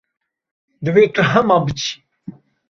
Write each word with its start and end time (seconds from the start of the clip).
Divê 0.83 1.03
tu 1.13 1.21
hema 1.31 1.57
biçî. 1.65 1.93